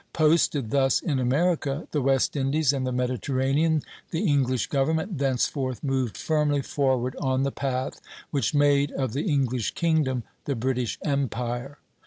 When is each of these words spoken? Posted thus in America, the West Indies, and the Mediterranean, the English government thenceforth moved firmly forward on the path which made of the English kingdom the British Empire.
Posted 0.13 0.71
thus 0.71 0.99
in 0.99 1.19
America, 1.19 1.87
the 1.91 2.01
West 2.01 2.35
Indies, 2.35 2.73
and 2.73 2.87
the 2.87 2.91
Mediterranean, 2.91 3.83
the 4.09 4.25
English 4.25 4.65
government 4.65 5.19
thenceforth 5.19 5.83
moved 5.83 6.17
firmly 6.17 6.63
forward 6.63 7.15
on 7.17 7.43
the 7.43 7.51
path 7.51 8.01
which 8.31 8.55
made 8.55 8.91
of 8.93 9.13
the 9.13 9.29
English 9.31 9.75
kingdom 9.75 10.23
the 10.45 10.55
British 10.55 10.97
Empire. 11.05 11.77